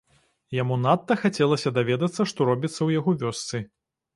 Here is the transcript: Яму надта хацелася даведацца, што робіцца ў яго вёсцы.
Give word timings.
Яму 0.61 0.77
надта 0.85 1.17
хацелася 1.25 1.73
даведацца, 1.77 2.21
што 2.33 2.51
робіцца 2.51 2.77
ў 2.87 2.99
яго 2.99 3.15
вёсцы. 3.27 3.65